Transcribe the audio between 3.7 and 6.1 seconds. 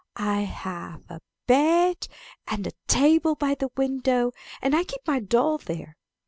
window; and I keep my doll there.